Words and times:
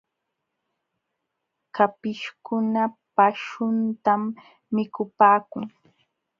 Kapishkuna 1.75 2.81
paśhuntam 3.15 4.21
mikupaakun. 4.73 5.63